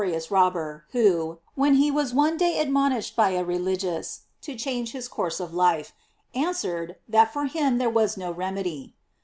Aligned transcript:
ious 0.03 0.31
robber, 0.31 0.83
who, 0.93 1.37
when 1.53 1.75
he 1.75 1.91
was 1.91 2.11
one 2.11 2.35
day 2.35 2.55
admon 2.59 2.89
ished 2.89 3.13
by 3.13 3.35
a 3.37 3.43
religious 3.43 4.21
to 4.41 4.55
change 4.55 4.93
his 4.93 5.07
course 5.07 5.39
of 5.39 5.53
life, 5.53 5.93
answered, 6.33 6.95
that 7.07 7.31
for 7.31 7.45
him 7.45 7.77
there 7.77 7.87
was 7.87 8.17
no 8.17 8.31
remedy. 8.31 8.95